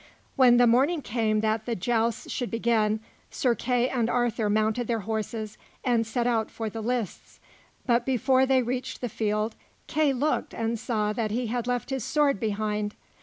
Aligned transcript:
When 0.35 0.57
the 0.57 0.65
morning 0.65 1.03
came 1.03 1.41
that 1.41 1.67
the 1.67 1.75
jousts 1.75 2.31
should 2.31 2.49
begin, 2.49 3.01
Sir 3.29 3.53
Kay 3.53 3.87
and 3.87 4.09
Arthur 4.09 4.49
mounted 4.49 4.87
their 4.87 5.01
horses 5.01 5.59
and 5.83 6.07
set 6.07 6.25
out 6.25 6.49
for 6.49 6.71
the 6.71 6.81
lists; 6.81 7.39
but 7.85 8.03
before 8.03 8.47
they 8.47 8.63
reached 8.63 9.01
the 9.01 9.09
field, 9.09 9.55
Kay 9.85 10.11
looked 10.11 10.55
and 10.55 10.79
saw 10.79 11.13
that 11.13 11.29
he 11.29 11.45
had 11.53 11.67
left 11.67 11.91
his 11.91 12.03
sword 12.03 12.39
behind. 12.39 12.95